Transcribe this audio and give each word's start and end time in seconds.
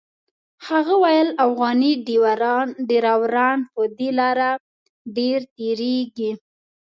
هغه 0.67 0.93
ویل 1.03 1.29
افغاني 1.45 1.91
ډریوران 2.87 3.57
په 3.73 3.81
دې 3.97 4.09
لاره 4.19 4.51
ډېر 5.17 5.39
تېرېږي. 5.57 6.31